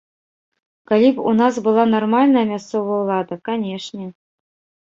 [0.91, 4.07] Калі б у нас была нармальная мясцовая ўлада, канешне.